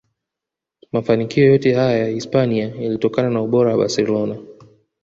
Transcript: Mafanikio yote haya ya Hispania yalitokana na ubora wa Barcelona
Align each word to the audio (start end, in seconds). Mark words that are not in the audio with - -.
Mafanikio 0.91 1.45
yote 1.45 1.73
haya 1.73 1.97
ya 1.99 2.07
Hispania 2.07 2.75
yalitokana 2.75 3.29
na 3.29 3.41
ubora 3.41 3.71
wa 3.71 3.77
Barcelona 3.77 4.37